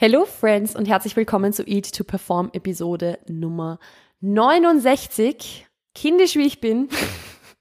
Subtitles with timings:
[0.00, 3.80] Hello Friends und herzlich willkommen zu Eat to Perform Episode Nummer
[4.20, 5.66] 69.
[5.92, 6.88] Kindisch wie ich bin,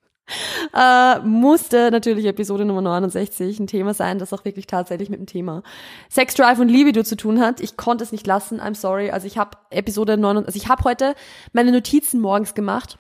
[0.76, 5.26] äh, musste natürlich Episode Nummer 69 ein Thema sein, das auch wirklich tatsächlich mit dem
[5.26, 5.64] Thema
[6.10, 7.60] Sex Drive und Libido zu tun hat.
[7.60, 9.10] Ich konnte es nicht lassen, I'm sorry.
[9.10, 11.16] Also ich habe Episode 69, also ich habe heute
[11.54, 13.00] meine Notizen morgens gemacht,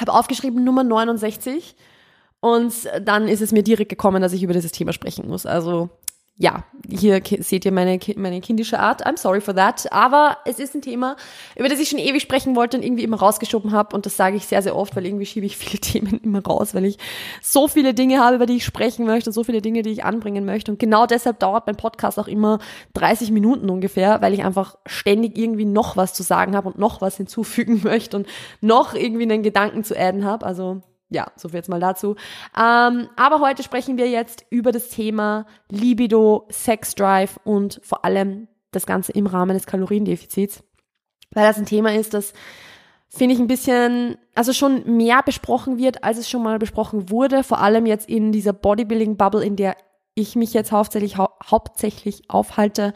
[0.00, 1.76] habe aufgeschrieben Nummer 69
[2.40, 2.72] und
[3.02, 5.44] dann ist es mir direkt gekommen, dass ich über dieses Thema sprechen muss.
[5.44, 5.90] Also
[6.36, 9.06] ja, hier seht ihr meine, meine kindische Art.
[9.06, 9.90] I'm sorry for that.
[9.92, 11.16] Aber es ist ein Thema,
[11.54, 13.94] über das ich schon ewig sprechen wollte und irgendwie immer rausgeschoben habe.
[13.94, 16.74] Und das sage ich sehr, sehr oft, weil irgendwie schiebe ich viele Themen immer raus,
[16.74, 16.98] weil ich
[17.40, 20.44] so viele Dinge habe, über die ich sprechen möchte, so viele Dinge, die ich anbringen
[20.44, 20.72] möchte.
[20.72, 22.58] Und genau deshalb dauert mein Podcast auch immer
[22.94, 27.00] 30 Minuten ungefähr, weil ich einfach ständig irgendwie noch was zu sagen habe und noch
[27.00, 28.26] was hinzufügen möchte und
[28.60, 30.44] noch irgendwie einen Gedanken zu adden habe.
[30.44, 32.16] Also ja, so viel jetzt mal dazu.
[32.56, 38.48] Ähm, aber heute sprechen wir jetzt über das Thema Libido, Sex Drive und vor allem
[38.72, 40.64] das Ganze im Rahmen des Kaloriendefizits.
[41.32, 42.32] Weil das ein Thema ist, das
[43.08, 47.44] finde ich ein bisschen, also schon mehr besprochen wird, als es schon mal besprochen wurde.
[47.44, 49.76] Vor allem jetzt in dieser Bodybuilding-Bubble, in der
[50.14, 52.92] ich mich jetzt hauptsächlich, hau hauptsächlich aufhalte,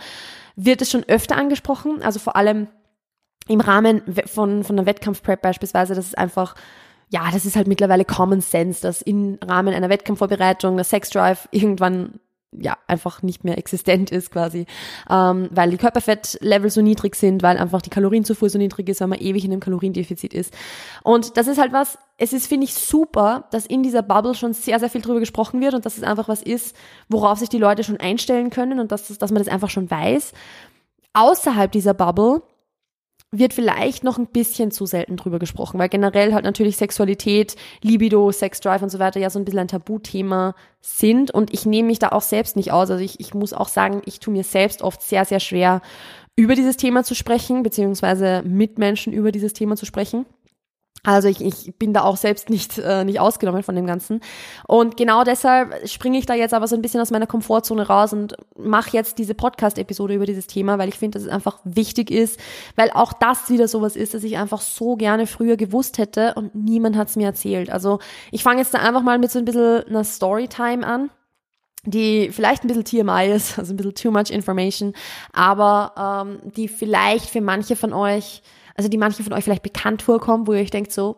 [0.56, 2.02] wird es schon öfter angesprochen.
[2.02, 2.68] Also vor allem
[3.48, 6.54] im Rahmen von, von einer Wettkampfprep beispielsweise, dass es einfach
[7.10, 11.48] ja, das ist halt mittlerweile Common Sense, dass im Rahmen einer Wettkampfvorbereitung der Sex Drive
[11.52, 12.20] irgendwann
[12.52, 14.66] ja einfach nicht mehr existent ist quasi,
[15.10, 19.08] ähm, weil die Körperfettlevel so niedrig sind, weil einfach die Kalorienzufuhr so niedrig ist, weil
[19.08, 20.54] man ewig in einem Kaloriendefizit ist.
[21.02, 24.54] Und das ist halt was, es ist, finde ich, super, dass in dieser Bubble schon
[24.54, 26.74] sehr, sehr viel drüber gesprochen wird und dass es einfach was ist,
[27.08, 30.32] worauf sich die Leute schon einstellen können und dass, dass man das einfach schon weiß.
[31.12, 32.42] Außerhalb dieser Bubble
[33.30, 38.32] wird vielleicht noch ein bisschen zu selten drüber gesprochen, weil generell halt natürlich Sexualität, Libido,
[38.32, 41.98] Sexdrive und so weiter ja so ein bisschen ein Tabuthema sind und ich nehme mich
[41.98, 42.90] da auch selbst nicht aus.
[42.90, 45.82] Also ich, ich muss auch sagen, ich tue mir selbst oft sehr, sehr schwer,
[46.36, 50.24] über dieses Thema zu sprechen, beziehungsweise mit Menschen über dieses Thema zu sprechen.
[51.04, 54.20] Also ich, ich bin da auch selbst nicht, äh, nicht ausgenommen von dem Ganzen.
[54.66, 58.12] Und genau deshalb springe ich da jetzt aber so ein bisschen aus meiner Komfortzone raus
[58.12, 62.10] und mache jetzt diese Podcast-Episode über dieses Thema, weil ich finde, dass es einfach wichtig
[62.10, 62.40] ist,
[62.74, 66.54] weil auch das wieder sowas ist, dass ich einfach so gerne früher gewusst hätte und
[66.54, 67.70] niemand hat es mir erzählt.
[67.70, 68.00] Also
[68.32, 71.10] ich fange jetzt da einfach mal mit so ein bisschen einer Storytime an
[71.84, 74.94] die vielleicht ein bisschen TMI ist, also ein bisschen too much information,
[75.32, 78.42] aber ähm, die vielleicht für manche von euch
[78.78, 81.16] also die manche von euch vielleicht bekannt vorkommen, wo ihr euch denkt so,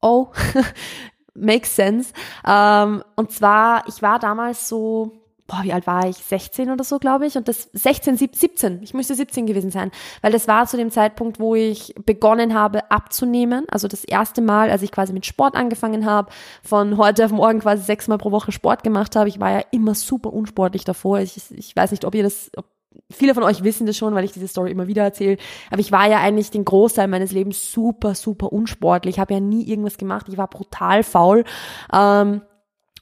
[0.00, 0.28] oh,
[1.34, 2.12] makes sense.
[2.46, 5.12] Ähm, und zwar, ich war damals so,
[5.46, 6.16] boah, wie alt war ich?
[6.16, 7.36] 16 oder so, glaube ich.
[7.36, 9.90] Und das 16, 17, ich müsste 17 gewesen sein,
[10.22, 13.66] weil das war zu dem Zeitpunkt, wo ich begonnen habe abzunehmen.
[13.70, 17.60] Also das erste Mal, als ich quasi mit Sport angefangen habe, von heute auf morgen
[17.60, 19.28] quasi sechsmal pro Woche Sport gemacht habe.
[19.28, 21.20] Ich war ja immer super unsportlich davor.
[21.20, 22.64] Ich, ich weiß nicht, ob ihr das, ob
[23.10, 25.36] viele von euch wissen das schon, weil ich diese Story immer wieder erzähle.
[25.70, 29.16] Aber ich war ja eigentlich den Großteil meines Lebens super, super unsportlich.
[29.16, 30.26] Ich habe ja nie irgendwas gemacht.
[30.28, 31.44] Ich war brutal faul.
[31.92, 32.42] Ähm,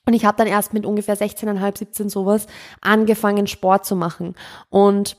[0.06, 2.47] und ich habe dann erst mit ungefähr 16,5, 17 sowas
[2.81, 4.34] angefangen, Sport zu machen.
[4.69, 5.17] Und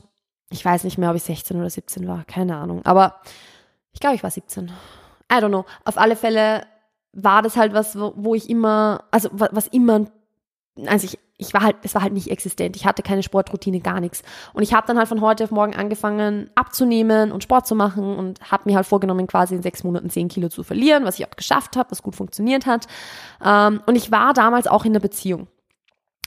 [0.50, 2.24] ich weiß nicht mehr, ob ich 16 oder 17 war.
[2.24, 2.84] Keine Ahnung.
[2.84, 3.16] Aber
[3.92, 4.66] ich glaube, ich war 17.
[5.30, 5.64] I don't know.
[5.84, 6.66] Auf alle Fälle
[7.12, 10.06] war das halt was, wo, ich immer, also was immer
[10.86, 12.76] also ich, ich war halt, es war halt nicht existent.
[12.76, 14.22] Ich hatte keine Sportroutine, gar nichts.
[14.54, 18.16] Und ich habe dann halt von heute auf morgen angefangen abzunehmen und Sport zu machen
[18.16, 21.26] und habe mir halt vorgenommen, quasi in sechs Monaten zehn Kilo zu verlieren, was ich
[21.26, 22.86] auch geschafft habe, was gut funktioniert hat.
[23.44, 25.48] Ähm, und ich war damals auch in der Beziehung.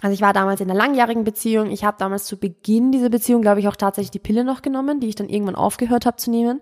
[0.01, 1.71] Also ich war damals in einer langjährigen Beziehung.
[1.71, 4.99] Ich habe damals zu Beginn dieser Beziehung, glaube ich, auch tatsächlich die Pille noch genommen,
[4.99, 6.61] die ich dann irgendwann aufgehört habe zu nehmen.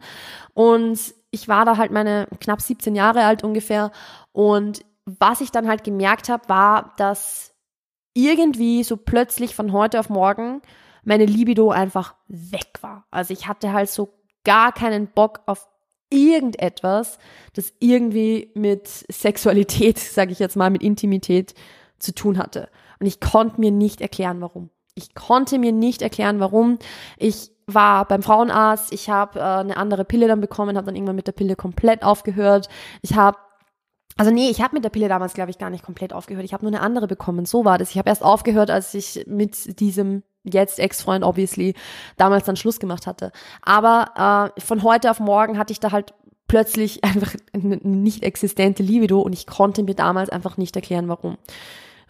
[0.54, 1.00] Und
[1.32, 3.92] ich war da halt meine knapp 17 Jahre alt ungefähr.
[4.32, 7.53] Und was ich dann halt gemerkt habe, war, dass
[8.14, 10.62] irgendwie so plötzlich von heute auf morgen
[11.04, 13.06] meine Libido einfach weg war.
[13.12, 14.14] Also ich hatte halt so
[14.44, 15.68] gar keinen Bock auf
[16.10, 17.18] irgendetwas,
[17.54, 21.54] das irgendwie mit Sexualität, sage ich jetzt mal, mit Intimität
[22.00, 22.70] zu tun hatte.
[23.00, 24.70] Und ich konnte mir nicht erklären, warum.
[24.96, 26.78] Ich konnte mir nicht erklären, warum.
[27.18, 31.16] Ich war beim Frauenarzt, ich habe äh, eine andere Pille dann bekommen, habe dann irgendwann
[31.16, 32.70] mit der Pille komplett aufgehört.
[33.02, 33.38] Ich habe
[34.18, 36.46] also nee, ich habe mit der Pille damals, glaube ich, gar nicht komplett aufgehört.
[36.46, 37.46] Ich habe nur eine andere bekommen.
[37.46, 37.92] So war das.
[37.92, 41.74] Ich habe erst aufgehört, als ich mit diesem jetzt Ex-Freund, obviously,
[42.18, 43.32] damals dann Schluss gemacht hatte.
[43.62, 46.14] Aber äh, von heute auf morgen hatte ich da halt
[46.48, 51.38] plötzlich einfach eine nicht existente Libido und ich konnte mir damals einfach nicht erklären, warum.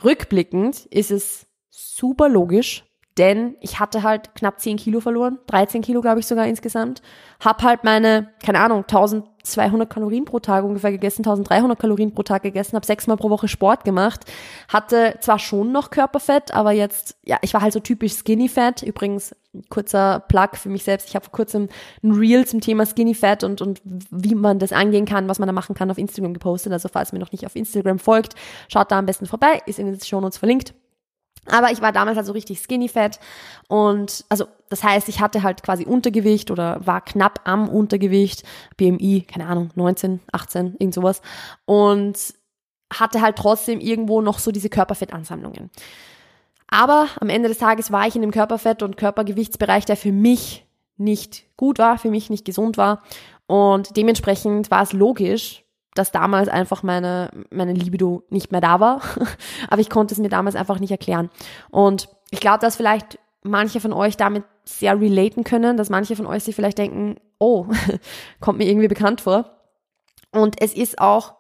[0.03, 2.85] Rückblickend ist es super logisch,
[3.18, 7.01] denn ich hatte halt knapp 10 Kilo verloren, 13 Kilo glaube ich sogar insgesamt,
[7.39, 12.42] hab halt meine, keine Ahnung, 1200 Kalorien pro Tag ungefähr gegessen, 1300 Kalorien pro Tag
[12.42, 14.21] gegessen, habe sechsmal pro Woche Sport gemacht,
[14.68, 18.81] hatte zwar schon noch Körperfett, aber jetzt, ja, ich war halt so typisch Skinny Fat,
[18.81, 19.36] übrigens
[19.69, 21.69] kurzer Plug für mich selbst, ich habe vor kurzem
[22.01, 25.45] ein Reel zum Thema Skinny Fat und, und wie man das angehen kann, was man
[25.45, 28.33] da machen kann, auf Instagram gepostet, also falls mir noch nicht auf Instagram folgt,
[28.69, 30.74] schaut da am besten vorbei, ist in den Show Notes verlinkt.
[31.50, 33.19] Aber ich war damals halt so richtig skinny fat
[33.68, 38.44] und also das heißt, ich hatte halt quasi Untergewicht oder war knapp am Untergewicht,
[38.78, 41.22] BMI, keine Ahnung, 19, 18, irgend sowas
[41.66, 42.18] und
[42.92, 45.69] hatte halt trotzdem irgendwo noch so diese Körperfettansammlungen.
[46.68, 50.66] Aber am Ende des Tages war ich in dem Körperfett- und Körpergewichtsbereich, der für mich
[50.98, 53.04] nicht gut war, für mich nicht gesund war
[53.48, 55.62] und dementsprechend war es logisch,
[55.95, 59.01] dass damals einfach meine, meine Libido nicht mehr da war.
[59.69, 61.30] Aber ich konnte es mir damals einfach nicht erklären.
[61.69, 66.25] Und ich glaube, dass vielleicht manche von euch damit sehr relaten können, dass manche von
[66.25, 67.68] euch sich vielleicht denken, oh,
[68.40, 69.57] kommt mir irgendwie bekannt vor.
[70.31, 71.36] Und es ist auch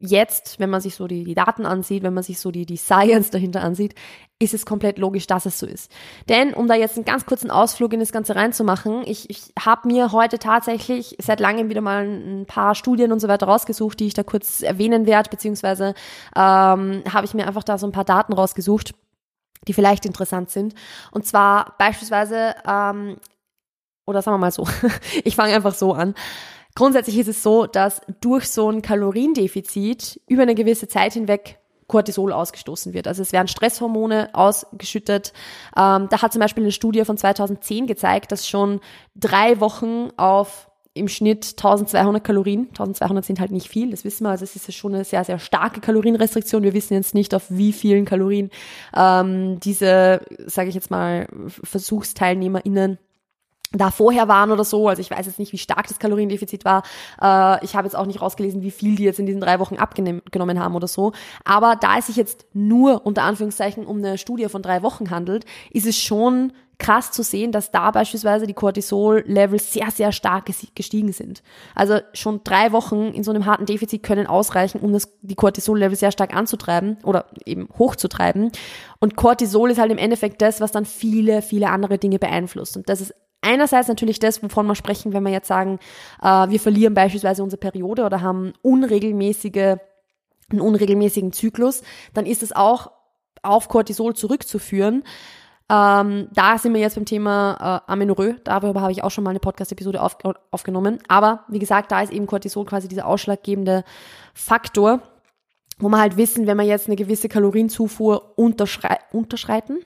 [0.00, 2.76] jetzt, wenn man sich so die, die Daten ansieht, wenn man sich so die, die
[2.76, 3.94] Science dahinter ansieht,
[4.38, 5.90] ist es komplett logisch, dass es so ist.
[6.28, 9.88] Denn, um da jetzt einen ganz kurzen Ausflug in das Ganze reinzumachen, ich, ich habe
[9.88, 14.06] mir heute tatsächlich seit langem wieder mal ein paar Studien und so weiter rausgesucht, die
[14.06, 15.94] ich da kurz erwähnen werde, beziehungsweise
[16.36, 18.94] ähm, habe ich mir einfach da so ein paar Daten rausgesucht,
[19.66, 20.74] die vielleicht interessant sind.
[21.10, 23.16] Und zwar beispielsweise, ähm,
[24.06, 24.68] oder sagen wir mal so,
[25.24, 26.14] ich fange einfach so an.
[26.78, 31.58] Grundsätzlich ist es so, dass durch so ein Kaloriendefizit über eine gewisse Zeit hinweg
[31.88, 33.08] Cortisol ausgestoßen wird.
[33.08, 35.32] Also es werden Stresshormone ausgeschüttet.
[35.76, 38.78] Ähm, da hat zum Beispiel eine Studie von 2010 gezeigt, dass schon
[39.16, 42.68] drei Wochen auf im Schnitt 1200 Kalorien.
[42.68, 44.30] 1200 sind halt nicht viel, das wissen wir.
[44.30, 46.62] Also es ist schon eine sehr, sehr starke Kalorienrestriktion.
[46.62, 48.50] Wir wissen jetzt nicht, auf wie vielen Kalorien
[48.96, 51.26] ähm, diese, sage ich jetzt mal,
[51.64, 52.98] VersuchsteilnehmerInnen
[53.72, 54.88] da vorher waren oder so.
[54.88, 56.82] Also ich weiß jetzt nicht, wie stark das Kaloriendefizit war.
[57.20, 59.76] Äh, ich habe jetzt auch nicht rausgelesen, wie viel die jetzt in diesen drei Wochen
[59.76, 61.12] abgenommen haben oder so.
[61.44, 65.44] Aber da es sich jetzt nur unter Anführungszeichen um eine Studie von drei Wochen handelt,
[65.70, 71.12] ist es schon krass zu sehen, dass da beispielsweise die Cortisol-Levels sehr, sehr stark gestiegen
[71.12, 71.42] sind.
[71.74, 75.96] Also schon drei Wochen in so einem harten Defizit können ausreichen, um das, die Cortisol-Level
[75.96, 78.52] sehr stark anzutreiben oder eben hochzutreiben.
[79.00, 82.76] Und Cortisol ist halt im Endeffekt das, was dann viele, viele andere Dinge beeinflusst.
[82.76, 85.78] Und das ist einerseits natürlich das, wovon wir sprechen, wenn wir jetzt sagen,
[86.22, 89.76] äh, wir verlieren beispielsweise unsere Periode oder haben unregelmäßige,
[90.50, 91.82] einen unregelmäßigen Zyklus,
[92.14, 92.90] dann ist es auch
[93.42, 95.04] auf Cortisol zurückzuführen.
[95.70, 98.36] Ähm, da sind wir jetzt beim Thema äh, Amenorrhoe.
[98.44, 100.16] Darüber habe ich auch schon mal eine Podcast-Episode auf,
[100.50, 100.98] aufgenommen.
[101.08, 103.84] Aber wie gesagt, da ist eben Cortisol quasi dieser ausschlaggebende
[104.32, 105.02] Faktor,
[105.78, 109.84] wo wir halt wissen, wenn wir jetzt eine gewisse Kalorienzufuhr unterschreiten,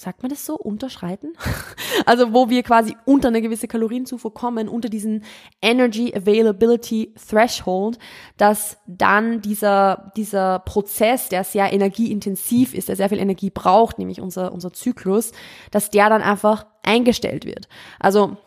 [0.00, 1.34] sagt man das so, unterschreiten?
[2.06, 5.24] also wo wir quasi unter eine gewisse Kalorienzufuhr kommen, unter diesen
[5.60, 7.98] Energy Availability Threshold,
[8.36, 14.20] dass dann dieser, dieser Prozess, der sehr energieintensiv ist, der sehr viel Energie braucht, nämlich
[14.20, 15.32] unser, unser Zyklus,
[15.70, 17.68] dass der dann einfach eingestellt wird.
[17.98, 18.38] Also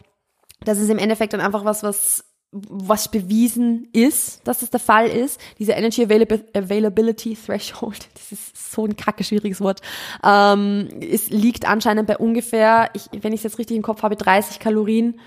[0.61, 5.07] das ist im Endeffekt dann einfach was, was was bewiesen ist, dass es der Fall
[5.07, 5.39] ist.
[5.57, 9.81] Diese Energy Availability Threshold, das ist so ein kacke schwieriges Wort,
[10.23, 14.15] ähm, es liegt anscheinend bei ungefähr, ich, wenn ich es jetzt richtig im Kopf habe,
[14.15, 15.19] 30 Kalorien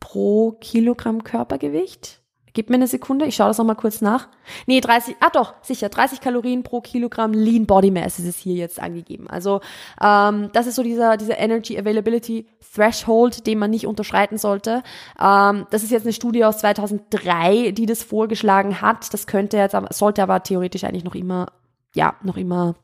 [0.00, 2.19] pro Kilogramm Körpergewicht.
[2.52, 4.28] Gib mir eine Sekunde, ich schaue das nochmal kurz nach.
[4.66, 8.54] Nee, 30, ah doch, sicher, 30 Kalorien pro Kilogramm Lean Body Mass ist es hier
[8.54, 9.28] jetzt angegeben.
[9.28, 9.60] Also
[10.02, 14.82] ähm, das ist so dieser, dieser Energy Availability Threshold, den man nicht unterschreiten sollte.
[15.20, 19.12] Ähm, das ist jetzt eine Studie aus 2003, die das vorgeschlagen hat.
[19.12, 21.46] Das könnte jetzt, sollte aber theoretisch eigentlich noch immer,
[21.94, 22.74] ja, noch immer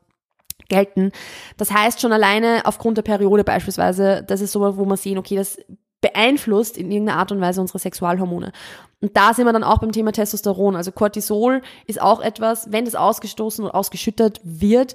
[0.68, 1.12] gelten.
[1.56, 5.36] Das heißt schon alleine aufgrund der Periode beispielsweise, das ist so, wo man sehen, okay,
[5.36, 5.58] das
[6.06, 8.52] beeinflusst in irgendeiner Art und Weise unsere Sexualhormone.
[9.00, 10.76] Und da sind wir dann auch beim Thema Testosteron.
[10.76, 14.94] Also Cortisol ist auch etwas, wenn das ausgestoßen und ausgeschüttet wird,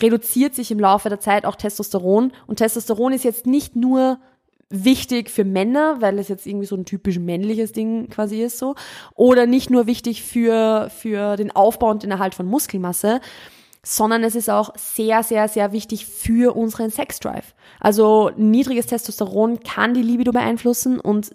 [0.00, 2.32] reduziert sich im Laufe der Zeit auch Testosteron.
[2.48, 4.18] Und Testosteron ist jetzt nicht nur
[4.70, 8.74] wichtig für Männer, weil es jetzt irgendwie so ein typisch männliches Ding quasi ist so,
[9.14, 13.20] oder nicht nur wichtig für, für den Aufbau und den Erhalt von Muskelmasse,
[13.84, 17.54] sondern es ist auch sehr, sehr, sehr wichtig für unseren Sexdrive.
[17.78, 21.34] Also niedriges Testosteron kann die Libido beeinflussen und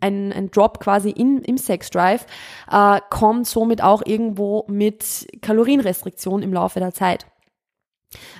[0.00, 2.26] ein, ein Drop quasi in, im Sexdrive
[2.70, 7.26] äh, kommt somit auch irgendwo mit Kalorienrestriktion im Laufe der Zeit.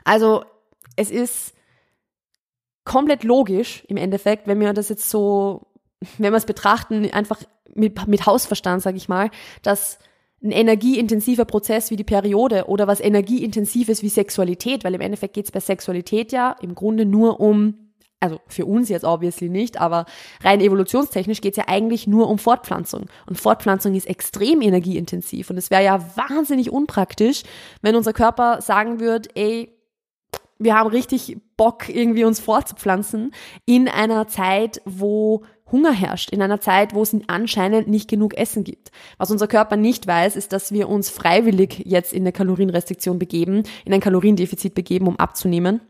[0.04, 0.44] Also
[0.96, 1.54] es ist
[2.84, 5.66] komplett logisch im Endeffekt, wenn wir das jetzt so,
[6.18, 7.40] wenn wir es betrachten, einfach
[7.74, 9.30] mit, mit Hausverstand, sage ich mal,
[9.62, 9.98] dass
[10.46, 15.46] ein energieintensiver Prozess wie die Periode oder was energieintensives wie Sexualität, weil im Endeffekt geht
[15.46, 17.74] es bei Sexualität ja im Grunde nur um
[18.18, 20.06] also für uns jetzt obviously nicht, aber
[20.42, 23.06] rein evolutionstechnisch geht es ja eigentlich nur um Fortpflanzung.
[23.26, 25.50] Und Fortpflanzung ist extrem energieintensiv.
[25.50, 27.42] Und es wäre ja wahnsinnig unpraktisch,
[27.82, 29.70] wenn unser Körper sagen würde, ey,
[30.58, 33.32] wir haben richtig Bock, irgendwie uns fortzupflanzen
[33.66, 38.64] in einer Zeit, wo Hunger herrscht, in einer Zeit, wo es anscheinend nicht genug Essen
[38.64, 38.90] gibt.
[39.18, 43.64] Was unser Körper nicht weiß, ist, dass wir uns freiwillig jetzt in eine Kalorienrestriktion begeben,
[43.84, 45.80] in ein Kaloriendefizit begeben, um abzunehmen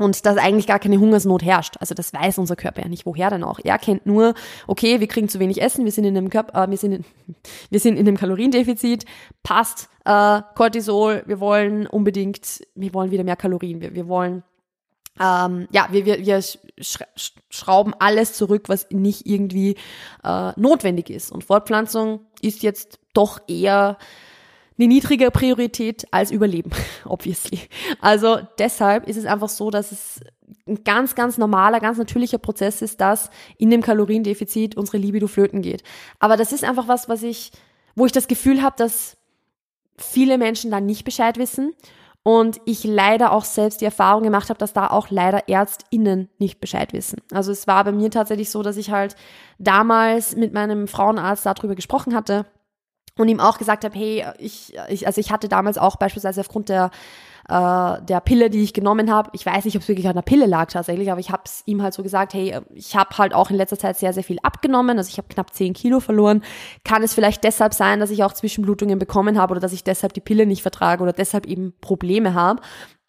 [0.00, 1.76] und dass eigentlich gar keine Hungersnot herrscht.
[1.78, 3.60] Also das weiß unser Körper ja nicht, woher denn auch.
[3.62, 4.34] Er kennt nur,
[4.66, 7.04] okay, wir kriegen zu wenig Essen, wir sind in einem Körper, äh, wir sind in,
[7.70, 9.04] wir sind in einem Kaloriendefizit,
[9.42, 14.42] passt, äh, Cortisol, wir wollen unbedingt, wir wollen wieder mehr Kalorien, wir, wir wollen
[15.20, 16.42] ähm, ja, wir, wir, wir
[17.50, 19.76] schrauben alles zurück, was nicht irgendwie
[20.24, 21.30] äh, notwendig ist.
[21.30, 23.98] Und Fortpflanzung ist jetzt doch eher
[24.78, 26.70] eine niedrige Priorität als Überleben,
[27.04, 27.60] obviously.
[28.00, 30.20] Also deshalb ist es einfach so, dass es
[30.66, 35.60] ein ganz, ganz normaler, ganz natürlicher Prozess ist, dass in dem Kaloriendefizit unsere Libido flöten
[35.60, 35.82] geht.
[36.18, 37.52] Aber das ist einfach was, was ich,
[37.94, 39.18] wo ich das Gefühl habe, dass
[39.98, 41.74] viele Menschen da nicht Bescheid wissen
[42.22, 46.60] und ich leider auch selbst die Erfahrung gemacht habe, dass da auch leider ÄrztInnen nicht
[46.60, 47.22] Bescheid wissen.
[47.32, 49.16] Also es war bei mir tatsächlich so, dass ich halt
[49.58, 52.46] damals mit meinem Frauenarzt darüber gesprochen hatte
[53.16, 56.68] und ihm auch gesagt habe, hey, ich, ich, also ich hatte damals auch beispielsweise aufgrund
[56.68, 56.90] der
[57.50, 60.22] äh, der Pille, die ich genommen habe, ich weiß nicht, ob es wirklich an der
[60.22, 63.34] Pille lag tatsächlich, aber ich habe es ihm halt so gesagt, hey, ich habe halt
[63.34, 66.44] auch in letzter Zeit sehr, sehr viel abgenommen, also ich habe knapp 10 Kilo verloren.
[66.84, 70.12] Kann es vielleicht deshalb sein, dass ich auch Zwischenblutungen bekommen habe oder dass ich deshalb
[70.12, 72.62] die Pille nicht vertrage oder deshalb eben Probleme habe?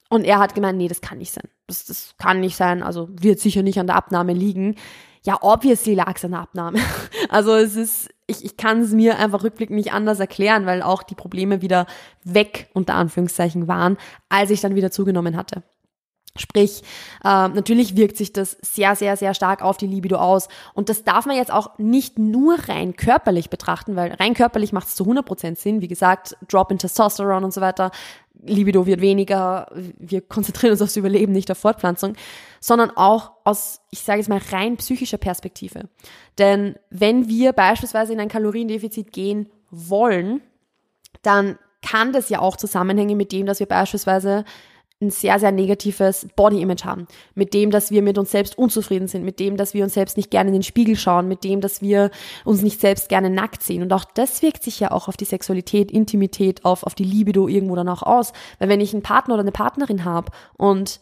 [0.10, 1.48] Und er hat gemeint, nee, das kann nicht sein.
[1.68, 4.76] Das, das kann nicht sein, also wird sicher nicht an der Abnahme liegen.
[5.24, 6.80] Ja, obviously lag es an der Abnahme.
[7.30, 11.04] Also es ist, ich, ich kann es mir einfach rückblickend nicht anders erklären, weil auch
[11.04, 11.86] die Probleme wieder
[12.24, 13.98] weg, unter Anführungszeichen, waren,
[14.30, 15.64] als ich dann wieder zugenommen hatte.
[16.38, 16.82] Sprich,
[17.26, 20.48] äh, natürlich wirkt sich das sehr, sehr, sehr stark auf die Libido aus.
[20.74, 24.88] Und das darf man jetzt auch nicht nur rein körperlich betrachten, weil rein körperlich macht
[24.88, 25.82] es zu 100% Sinn.
[25.82, 27.92] Wie gesagt, Drop in Testosteron und so weiter.
[28.44, 29.68] Libido wird weniger.
[30.00, 32.14] Wir konzentrieren uns aufs Überleben, nicht auf Fortpflanzung.
[32.62, 35.90] Sondern auch aus, ich sage jetzt mal, rein psychischer Perspektive.
[36.38, 40.42] Denn wenn wir beispielsweise in ein Kaloriendefizit gehen wollen,
[41.24, 44.46] dann kann das ja auch zusammenhängen mit dem, dass wir beispielsweise
[45.02, 47.08] ein sehr, sehr negatives Body-Image haben.
[47.36, 50.18] Mit dem, dass wir mit uns selbst unzufrieden sind, mit dem, dass wir uns selbst
[50.18, 52.12] nicht gerne in den Spiegel schauen, mit dem, dass wir
[52.46, 53.82] uns nicht selbst gerne nackt sehen.
[53.82, 57.48] Und auch das wirkt sich ja auch auf die Sexualität, Intimität, auf, auf die Libido
[57.48, 58.34] irgendwo dann auch aus.
[58.60, 61.00] Weil wenn ich einen Partner oder eine Partnerin habe und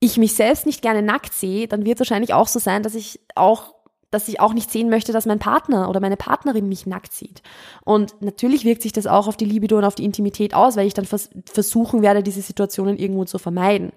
[0.00, 2.94] ich mich selbst nicht gerne nackt sehe, dann wird es wahrscheinlich auch so sein, dass
[2.94, 3.74] ich auch
[4.12, 7.42] dass ich auch nicht sehen möchte, dass mein Partner oder meine Partnerin mich nackt sieht.
[7.84, 10.86] Und natürlich wirkt sich das auch auf die Libido und auf die Intimität aus, weil
[10.86, 13.92] ich dann vers versuchen werde, diese Situationen irgendwo zu vermeiden.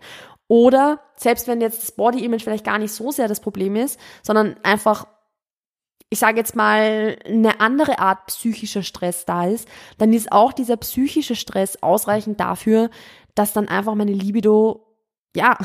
[0.48, 4.00] Oder selbst wenn jetzt das Body Image vielleicht gar nicht so sehr das Problem ist,
[4.24, 5.06] sondern einfach
[6.12, 9.68] ich sage jetzt mal, eine andere Art psychischer Stress da ist,
[9.98, 12.90] dann ist auch dieser psychische Stress ausreichend dafür,
[13.34, 14.86] dass dann einfach meine Libido,
[15.36, 15.58] ja,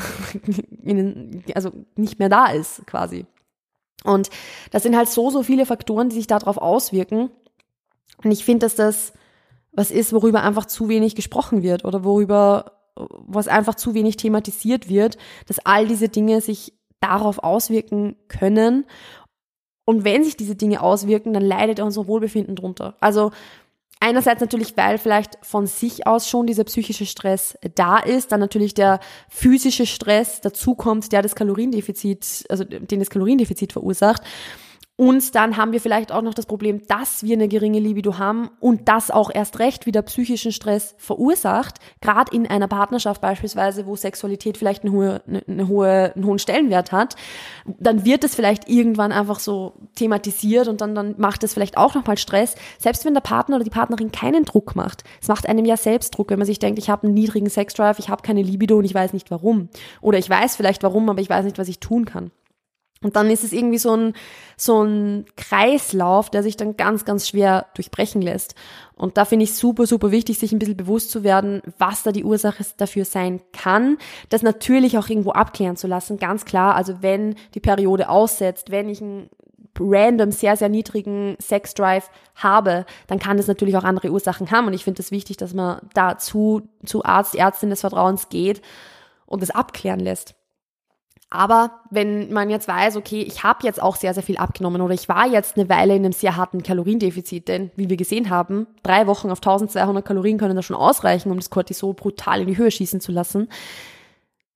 [1.55, 3.27] also nicht mehr da ist, quasi.
[4.03, 4.29] Und
[4.71, 7.29] das sind halt so, so viele Faktoren, die sich darauf auswirken.
[8.23, 9.13] Und ich finde, dass das
[9.71, 14.89] was ist, worüber einfach zu wenig gesprochen wird oder worüber, was einfach zu wenig thematisiert
[14.89, 15.17] wird,
[15.47, 18.85] dass all diese Dinge sich darauf auswirken können.
[19.85, 22.95] Und wenn sich diese Dinge auswirken, dann leidet unser Wohlbefinden drunter.
[22.99, 23.31] Also
[24.03, 28.73] Einerseits natürlich, weil vielleicht von sich aus schon dieser psychische Stress da ist, dann natürlich
[28.73, 34.23] der physische Stress dazukommt, der das Kaloriendefizit, also den das Kaloriendefizit verursacht.
[34.97, 38.51] Und dann haben wir vielleicht auch noch das Problem, dass wir eine geringe Libido haben
[38.59, 43.95] und das auch erst recht wieder psychischen Stress verursacht, gerade in einer Partnerschaft beispielsweise, wo
[43.95, 47.15] Sexualität vielleicht eine hohe, eine hohe, einen hohen Stellenwert hat,
[47.79, 51.95] dann wird es vielleicht irgendwann einfach so thematisiert und dann, dann macht es vielleicht auch
[51.95, 55.03] nochmal Stress, selbst wenn der Partner oder die Partnerin keinen Druck macht.
[55.19, 57.97] Es macht einem ja selbst Druck, wenn man sich denkt, ich habe einen niedrigen Sexdrive,
[57.97, 59.69] ich habe keine Libido und ich weiß nicht warum.
[60.01, 62.31] Oder ich weiß vielleicht warum, aber ich weiß nicht, was ich tun kann.
[63.03, 64.13] Und dann ist es irgendwie so ein,
[64.57, 68.53] so ein Kreislauf, der sich dann ganz, ganz schwer durchbrechen lässt.
[68.95, 72.11] Und da finde ich super, super wichtig, sich ein bisschen bewusst zu werden, was da
[72.11, 73.97] die Ursache dafür sein kann.
[74.29, 76.75] Das natürlich auch irgendwo abklären zu lassen, ganz klar.
[76.75, 79.29] Also wenn die Periode aussetzt, wenn ich einen
[79.79, 84.67] random sehr, sehr niedrigen Sexdrive habe, dann kann das natürlich auch andere Ursachen haben.
[84.67, 88.61] Und ich finde es das wichtig, dass man dazu zu Arzt, Ärztin des Vertrauens geht
[89.25, 90.35] und das abklären lässt.
[91.33, 94.93] Aber wenn man jetzt weiß, okay, ich habe jetzt auch sehr, sehr viel abgenommen oder
[94.93, 98.67] ich war jetzt eine Weile in einem sehr harten Kaloriendefizit, denn wie wir gesehen haben,
[98.83, 102.57] drei Wochen auf 1200 Kalorien können da schon ausreichen, um das Cortisol brutal in die
[102.57, 103.47] Höhe schießen zu lassen,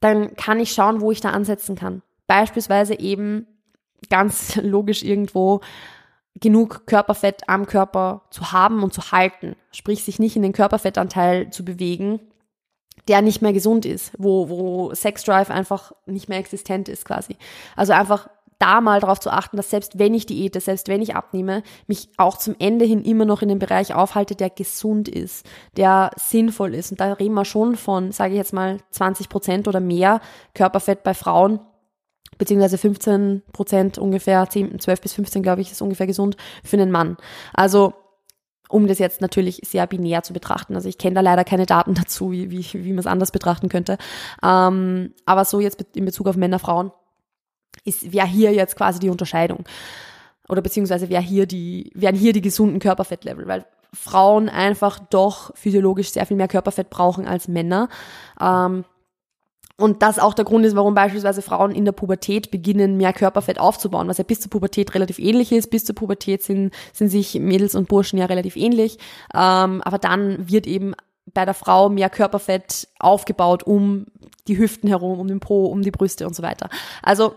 [0.02, 2.02] dann kann ich schauen, wo ich da ansetzen kann.
[2.28, 3.48] Beispielsweise eben
[4.10, 5.62] ganz logisch irgendwo
[6.42, 11.52] genug Körperfett am Körper zu haben und zu halten, sprich sich nicht in den Körperfettanteil
[11.52, 12.20] zu bewegen,
[13.08, 17.36] der nicht mehr gesund ist, wo, wo Sexdrive einfach nicht mehr existent ist quasi.
[17.76, 18.28] Also einfach
[18.60, 22.10] da mal darauf zu achten, dass selbst wenn ich diete, selbst wenn ich abnehme, mich
[22.18, 25.46] auch zum Ende hin immer noch in dem Bereich aufhalte, der gesund ist,
[25.78, 26.92] der sinnvoll ist.
[26.92, 30.22] Und da reden wir schon von, sage ich jetzt mal, 20 Prozent oder mehr
[30.54, 31.60] Körperfett bei Frauen,
[32.38, 36.92] beziehungsweise 15 Prozent ungefähr, 10, 12 bis 15, glaube ich, ist ungefähr gesund für einen
[36.92, 37.18] Mann.
[37.54, 37.94] Also
[38.70, 40.76] um das jetzt natürlich sehr binär zu betrachten.
[40.76, 43.70] Also ich kenne da leider keine Daten dazu, wie, wie, wie man es anders betrachten
[43.70, 43.98] könnte.
[44.44, 46.92] Ähm, aber so jetzt in Bezug auf Männer, Frauen
[47.84, 49.66] ist, wäre hier jetzt quasi die Unterscheidung.
[50.48, 56.12] Oder beziehungsweise wäre hier die, wären hier die gesunden Körperfettlevel, weil Frauen einfach doch physiologisch
[56.12, 57.90] sehr viel mehr Körperfett brauchen als Männer.
[58.40, 58.86] Ähm,
[59.78, 63.60] und das auch der Grund ist, warum beispielsweise Frauen in der Pubertät beginnen, mehr Körperfett
[63.60, 65.70] aufzubauen, was ja bis zur Pubertät relativ ähnlich ist.
[65.70, 68.98] Bis zur Pubertät sind, sind sich Mädels und Burschen ja relativ ähnlich.
[69.34, 70.96] Ähm, aber dann wird eben
[71.34, 74.06] bei der Frau mehr Körperfett aufgebaut um
[74.48, 76.70] die Hüften herum, um den Po, um die Brüste und so weiter.
[77.02, 77.36] Also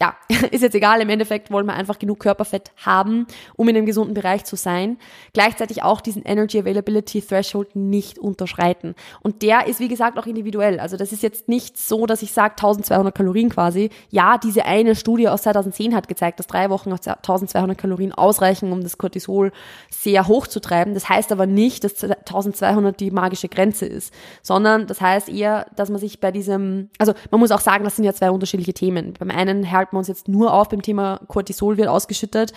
[0.00, 0.16] ja,
[0.50, 3.26] ist jetzt egal, im Endeffekt wollen wir einfach genug Körperfett haben,
[3.56, 4.98] um in einem gesunden Bereich zu sein.
[5.32, 8.94] Gleichzeitig auch diesen Energy Availability Threshold nicht unterschreiten.
[9.20, 10.80] Und der ist, wie gesagt, auch individuell.
[10.80, 13.90] Also das ist jetzt nicht so, dass ich sage 1200 Kalorien quasi.
[14.10, 18.72] Ja, diese eine Studie aus 2010 hat gezeigt, dass drei Wochen auf 1200 Kalorien ausreichen,
[18.72, 19.52] um das Cortisol
[19.90, 20.94] sehr hoch zu treiben.
[20.94, 25.90] Das heißt aber nicht, dass 1200 die magische Grenze ist, sondern das heißt eher, dass
[25.90, 29.14] man sich bei diesem, also man muss auch sagen, das sind ja zwei unterschiedliche Themen.
[29.18, 32.52] Beim einen halten wir uns jetzt nur auf beim Thema Cortisol wird ausgeschüttet,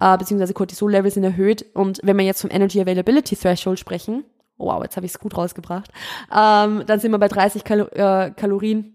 [0.00, 1.66] äh, beziehungsweise Cortisol-Level sind erhöht.
[1.74, 4.24] Und wenn wir jetzt vom Energy Availability Threshold sprechen,
[4.56, 5.90] wow, jetzt habe ich es gut rausgebracht,
[6.32, 8.94] ähm, dann sind wir bei 30 Kalo äh, Kalorien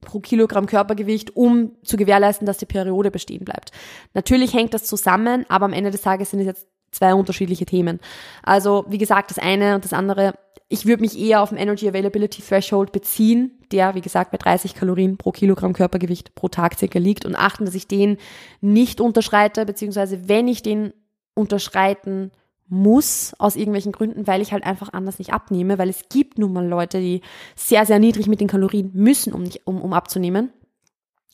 [0.00, 3.70] pro Kilogramm Körpergewicht, um zu gewährleisten, dass die Periode bestehen bleibt.
[4.14, 8.00] Natürlich hängt das zusammen, aber am Ende des Tages sind es jetzt zwei unterschiedliche Themen.
[8.42, 10.34] Also, wie gesagt, das eine und das andere
[10.72, 14.76] ich würde mich eher auf den Energy Availability Threshold beziehen, der, wie gesagt, bei 30
[14.76, 18.18] Kalorien pro Kilogramm Körpergewicht pro Tag circa liegt und achten, dass ich den
[18.60, 20.92] nicht unterschreite, beziehungsweise wenn ich den
[21.34, 22.30] unterschreiten
[22.68, 26.52] muss, aus irgendwelchen Gründen, weil ich halt einfach anders nicht abnehme, weil es gibt nun
[26.52, 27.20] mal Leute, die
[27.56, 30.52] sehr, sehr niedrig mit den Kalorien müssen, um, nicht, um, um abzunehmen.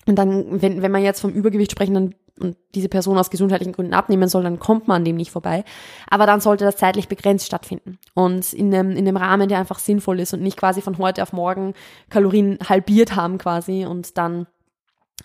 [0.07, 3.72] Und dann, wenn, wenn man jetzt vom Übergewicht sprechen, dann und diese Person aus gesundheitlichen
[3.72, 5.64] Gründen abnehmen soll, dann kommt man an dem nicht vorbei.
[6.09, 9.79] Aber dann sollte das zeitlich begrenzt stattfinden und in einem, in einem Rahmen, der einfach
[9.79, 11.75] sinnvoll ist und nicht quasi von heute auf morgen
[12.11, 14.46] Kalorien halbiert haben quasi und dann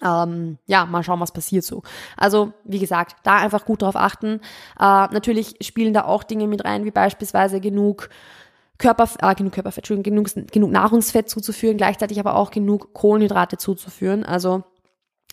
[0.02, 1.84] ähm, ja, mal schauen, was passiert so.
[2.16, 4.40] Also, wie gesagt, da einfach gut drauf achten.
[4.80, 8.10] Äh, natürlich spielen da auch Dinge mit rein, wie beispielsweise genug
[8.78, 14.26] Körper, äh, genug Körperfett, genug, genug Nahrungsfett zuzuführen, gleichzeitig aber auch genug Kohlenhydrate zuzuführen.
[14.26, 14.64] Also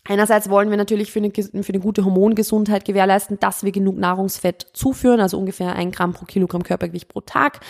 [0.09, 4.67] Einerseits wollen wir natürlich für eine, für eine gute Hormongesundheit gewährleisten, dass wir genug Nahrungsfett
[4.73, 7.61] zuführen, also ungefähr ein Gramm pro Kilogramm Körpergewicht pro Tag.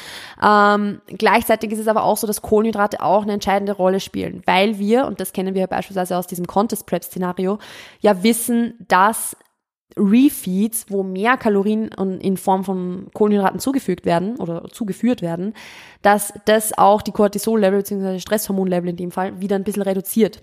[0.40, 4.78] Ähm, gleichzeitig ist es aber auch so, dass Kohlenhydrate auch eine entscheidende Rolle spielen, weil
[4.78, 7.58] wir, und das kennen wir beispielsweise aus diesem Contest Prep Szenario,
[8.00, 9.36] ja wissen, dass
[9.96, 11.88] Refeeds, wo mehr Kalorien
[12.20, 15.54] in Form von Kohlenhydraten zugefügt werden oder zugeführt werden,
[16.02, 18.20] dass das auch die Cortisol-Level bzw.
[18.20, 20.42] Stresshormon-Level in dem Fall wieder ein bisschen reduziert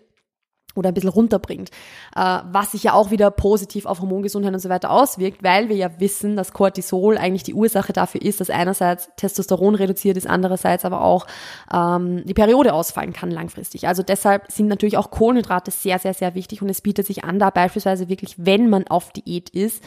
[0.75, 1.69] oder ein bisschen runterbringt,
[2.15, 5.75] äh, was sich ja auch wieder positiv auf Hormongesundheit und so weiter auswirkt, weil wir
[5.75, 10.85] ja wissen, dass Cortisol eigentlich die Ursache dafür ist, dass einerseits Testosteron reduziert ist, andererseits
[10.85, 11.25] aber auch
[11.73, 13.87] ähm, die Periode ausfallen kann langfristig.
[13.87, 17.39] Also deshalb sind natürlich auch Kohlenhydrate sehr, sehr, sehr wichtig und es bietet sich an,
[17.39, 19.83] da beispielsweise wirklich, wenn man auf Diät ist,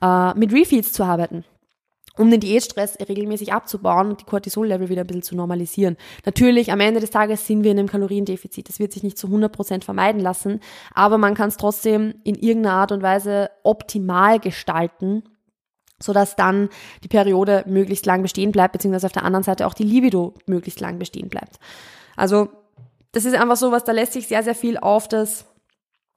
[0.00, 1.44] äh, mit Refeeds zu arbeiten
[2.18, 5.96] um den Diätstress regelmäßig abzubauen und die Cortisol-Level wieder ein bisschen zu normalisieren.
[6.26, 8.68] Natürlich, am Ende des Tages sind wir in einem Kaloriendefizit.
[8.68, 10.60] Das wird sich nicht zu 100 Prozent vermeiden lassen,
[10.92, 15.22] aber man kann es trotzdem in irgendeiner Art und Weise optimal gestalten,
[16.00, 16.68] sodass dann
[17.04, 20.80] die Periode möglichst lang bestehen bleibt, beziehungsweise auf der anderen Seite auch die Libido möglichst
[20.80, 21.58] lang bestehen bleibt.
[22.16, 22.48] Also,
[23.12, 25.46] das ist einfach so was, da lässt sich sehr, sehr viel auf das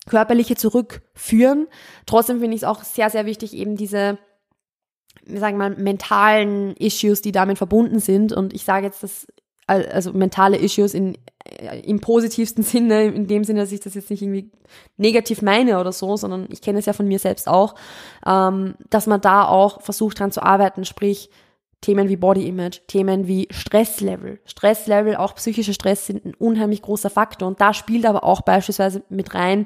[0.08, 1.68] Körperliche zurückführen.
[2.06, 4.18] Trotzdem finde ich es auch sehr, sehr wichtig, eben diese
[5.26, 8.34] wir sagen mal, mentalen Issues, die damit verbunden sind.
[8.34, 9.28] Und ich sage jetzt das,
[9.68, 14.10] also mentale Issues in, äh, im positivsten Sinne, in dem Sinne, dass ich das jetzt
[14.10, 14.52] nicht irgendwie
[14.98, 17.76] negativ meine oder so, sondern ich kenne es ja von mir selbst auch,
[18.26, 21.30] ähm, dass man da auch versucht dran zu arbeiten, sprich
[21.82, 24.40] Themen wie Body Image, Themen wie Stresslevel.
[24.46, 27.48] Stresslevel, auch psychischer Stress sind ein unheimlich großer Faktor.
[27.48, 29.66] Und da spielt aber auch beispielsweise mit rein,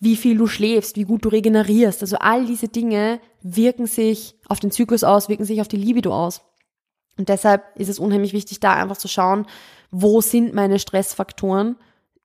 [0.00, 2.02] wie viel du schläfst, wie gut du regenerierst.
[2.02, 6.14] Also all diese Dinge wirken sich auf den Zyklus aus, wirken sich auf die Libido
[6.14, 6.42] aus.
[7.16, 9.46] Und deshalb ist es unheimlich wichtig, da einfach zu schauen,
[9.90, 11.76] wo sind meine Stressfaktoren?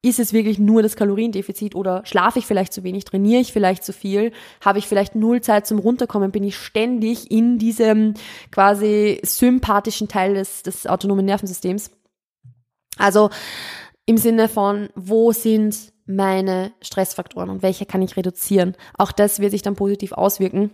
[0.06, 3.86] Ist es wirklich nur das Kaloriendefizit oder schlafe ich vielleicht zu wenig, trainiere ich vielleicht
[3.86, 4.34] zu viel,
[4.64, 8.14] habe ich vielleicht null Zeit zum Runterkommen, bin ich ständig in diesem
[8.52, 11.90] quasi sympathischen Teil des, des autonomen Nervensystems?
[12.98, 13.30] Also
[14.06, 18.76] im Sinne von, wo sind meine Stressfaktoren und welche kann ich reduzieren.
[18.98, 20.72] Auch das wird sich dann positiv auswirken.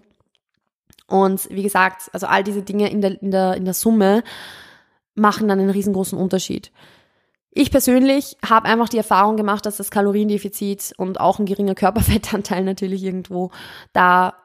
[1.07, 4.23] Und wie gesagt, also all diese Dinge in der, in der, in der Summe
[5.15, 6.71] machen dann einen riesengroßen Unterschied.
[7.51, 12.63] Ich persönlich habe einfach die Erfahrung gemacht, dass das Kaloriendefizit und auch ein geringer Körperfettanteil
[12.63, 13.51] natürlich irgendwo
[13.91, 14.35] da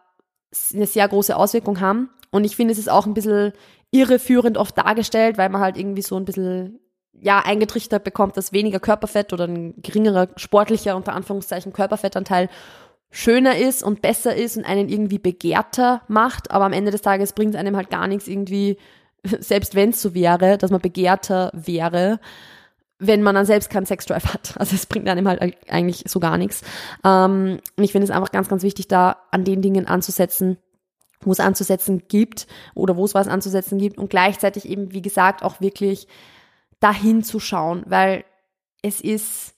[0.73, 2.11] eine sehr große Auswirkung haben.
[2.31, 3.53] Und ich finde, es ist auch ein bisschen
[3.90, 6.81] irreführend oft dargestellt, weil man halt irgendwie so ein bisschen
[7.20, 12.48] ja, eingetrichtert bekommt, dass weniger Körperfett oder ein geringerer sportlicher, unter Anführungszeichen, Körperfettanteil
[13.11, 17.33] schöner ist und besser ist und einen irgendwie begehrter macht, aber am Ende des Tages
[17.33, 18.77] bringt einem halt gar nichts irgendwie,
[19.22, 22.18] selbst wenn es so wäre, dass man begehrter wäre,
[22.98, 24.55] wenn man dann selbst keinen Sexdrive hat.
[24.59, 26.62] Also es bringt einem halt eigentlich so gar nichts.
[27.05, 30.59] Ähm, und ich finde es einfach ganz, ganz wichtig, da an den Dingen anzusetzen,
[31.20, 35.42] wo es anzusetzen gibt oder wo es was anzusetzen gibt und gleichzeitig eben, wie gesagt,
[35.42, 36.09] auch wirklich
[36.85, 38.25] dahin zu schauen, weil
[38.83, 39.55] es ist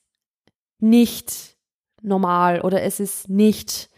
[0.78, 1.56] nicht
[2.00, 3.90] normal oder es ist nicht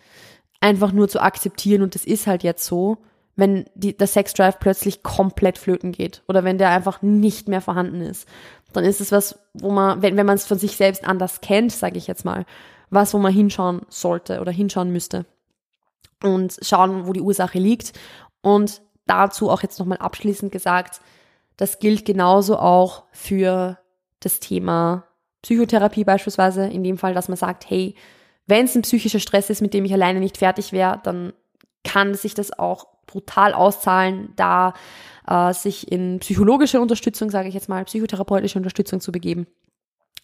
[0.61, 2.97] einfach nur zu akzeptieren und das ist halt jetzt so,
[3.37, 8.01] wenn die, der Sexdrive plötzlich komplett flöten geht oder wenn der einfach nicht mehr vorhanden
[8.01, 8.27] ist.
[8.73, 11.71] Dann ist es was, wo man, wenn, wenn man es von sich selbst anders kennt,
[11.71, 12.47] sage ich jetzt mal,
[12.89, 15.27] was, wo man hinschauen sollte oder hinschauen müsste
[16.23, 17.93] und schauen, wo die Ursache liegt.
[18.41, 21.03] Und dazu auch jetzt nochmal abschließend gesagt,
[21.59, 23.79] das gilt genauso auch für
[24.21, 25.05] das Thema
[25.43, 27.95] Psychotherapie beispielsweise, in dem Fall, dass man sagt, hey,
[28.47, 31.35] wenn es ein psychischer Stress ist, mit dem ich alleine nicht fertig wäre, dann
[31.85, 34.75] kann sich das auch brutal auszahlen, da
[35.27, 39.47] äh, sich in psychologische Unterstützung, sage ich jetzt mal, psychotherapeutische Unterstützung zu begeben.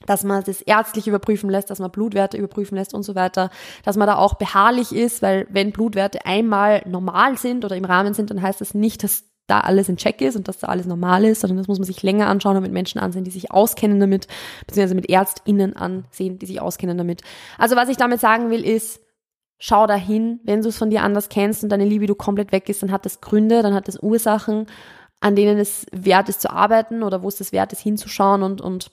[0.07, 3.51] Dass man das ärztlich überprüfen lässt, dass man Blutwerte überprüfen lässt und so weiter,
[3.85, 8.15] dass man da auch beharrlich ist, weil wenn Blutwerte einmal normal sind oder im Rahmen
[8.15, 10.87] sind, dann heißt das nicht, dass da alles in Check ist und dass da alles
[10.87, 13.51] normal ist, sondern das muss man sich länger anschauen und mit Menschen ansehen, die sich
[13.51, 14.27] auskennen damit,
[14.67, 17.23] beziehungsweise mit ÄrztInnen ansehen, die sich auskennen damit.
[17.59, 19.01] Also was ich damit sagen will, ist,
[19.59, 22.69] schau dahin, wenn du es von dir anders kennst und deine Liebe du komplett weg
[22.69, 24.67] ist, dann hat das Gründe, dann hat das Ursachen,
[25.21, 28.61] an denen es wert ist zu arbeiten oder wo es das wert ist hinzuschauen und,
[28.61, 28.91] und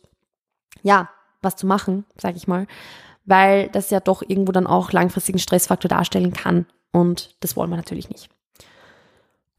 [0.84, 1.10] ja,
[1.42, 2.68] was zu machen, sag ich mal,
[3.26, 7.78] weil das ja doch irgendwo dann auch langfristigen Stressfaktor darstellen kann und das wollen wir
[7.78, 8.30] natürlich nicht.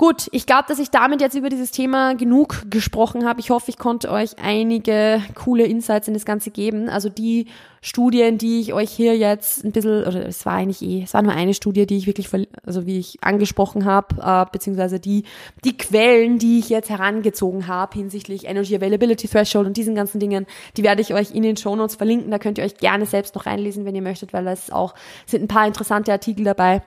[0.02, 3.38] Gut, ich glaube, dass ich damit jetzt über dieses Thema genug gesprochen habe.
[3.38, 6.88] Ich hoffe, ich konnte euch einige coole Insights in das Ganze geben.
[6.88, 7.46] Also die
[7.80, 11.22] Studien, die ich euch hier jetzt ein bisschen, oder es war eigentlich eh, es war
[11.22, 12.28] nur eine Studie, die ich wirklich,
[12.66, 15.22] also wie ich angesprochen habe, äh, beziehungsweise die,
[15.64, 20.46] die Quellen, die ich jetzt herangezogen habe hinsichtlich Energy Availability Threshold und diesen ganzen Dingen,
[20.76, 22.32] die werde ich euch in den Show Notes verlinken.
[22.32, 25.44] Da könnt ihr euch gerne selbst noch reinlesen, wenn ihr möchtet, weil es auch sind
[25.44, 26.82] ein paar interessante Artikel dabei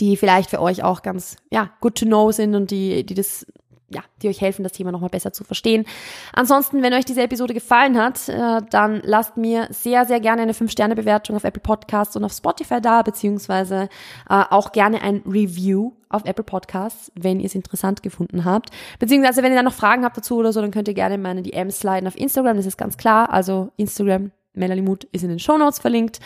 [0.00, 3.46] die vielleicht für euch auch ganz, ja, good to know sind und die, die das
[3.88, 5.84] ja, die euch helfen, das Thema nochmal besser zu verstehen.
[6.32, 10.54] Ansonsten, wenn euch diese Episode gefallen hat, äh, dann lasst mir sehr, sehr gerne eine
[10.54, 13.88] 5-Sterne-Bewertung auf Apple Podcasts und auf Spotify da, beziehungsweise
[14.28, 18.70] äh, auch gerne ein Review auf Apple Podcasts, wenn ihr es interessant gefunden habt.
[18.98, 21.42] Beziehungsweise, wenn ihr dann noch Fragen habt dazu oder so, dann könnt ihr gerne meine
[21.42, 23.30] DMs sliden auf Instagram, das ist ganz klar.
[23.30, 26.18] Also Instagram Melanie Mut ist in den Show Notes verlinkt.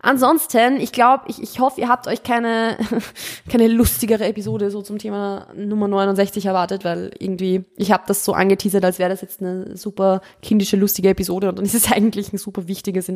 [0.00, 2.76] Ansonsten, ich glaube, ich, ich hoffe, ihr habt euch keine,
[3.50, 8.32] keine lustigere Episode so zum Thema Nummer 69 erwartet, weil irgendwie, ich habe das so
[8.32, 12.32] angeteasert, als wäre das jetzt eine super kindische, lustige Episode und dann ist es eigentlich
[12.32, 13.10] ein super wichtiges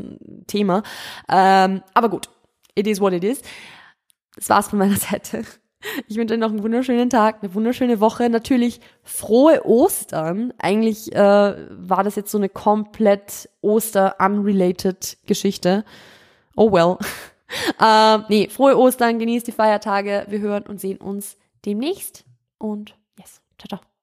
[0.46, 0.82] Thema.
[1.28, 2.28] Ähm, aber gut,
[2.74, 3.42] it is what it is.
[4.36, 5.44] Das war's von meiner Seite.
[6.08, 8.28] Ich wünsche euch noch einen wunderschönen Tag, eine wunderschöne Woche.
[8.28, 10.52] Natürlich frohe Ostern.
[10.58, 15.84] Eigentlich äh, war das jetzt so eine komplett Oster-unrelated Geschichte.
[16.56, 16.96] Oh well.
[17.80, 20.26] äh, nee, frohe Ostern, genießt die Feiertage.
[20.28, 22.24] Wir hören und sehen uns demnächst.
[22.58, 23.97] Und yes, ciao, ciao.